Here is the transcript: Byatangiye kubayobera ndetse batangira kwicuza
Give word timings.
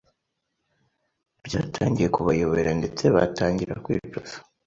Byatangiye 1.45 2.07
kubayobera 2.15 2.71
ndetse 2.79 3.03
batangira 3.15 3.73
kwicuza 3.83 4.33